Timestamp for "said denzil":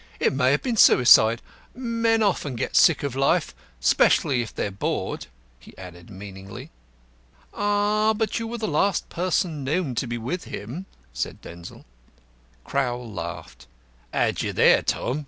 11.13-11.85